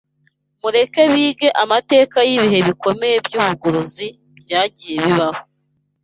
[0.61, 4.07] Mureke bige amateka y’ibihe bikomeye by’ubugorozi
[4.41, 5.41] byagiye bibaho